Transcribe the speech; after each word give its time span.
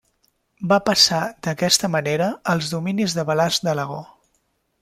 Va 0.71 0.79
passar 0.89 1.19
d'aquesta 1.47 1.91
manera 1.97 2.31
als 2.55 2.73
dominis 2.75 3.17
de 3.19 3.27
Balasc 3.31 3.69
d'Alagó. 3.69 4.03